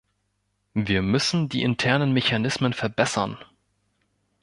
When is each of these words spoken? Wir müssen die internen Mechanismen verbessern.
Wir 0.73 1.03
müssen 1.03 1.47
die 1.47 1.61
internen 1.61 2.11
Mechanismen 2.11 2.73
verbessern. 2.73 3.37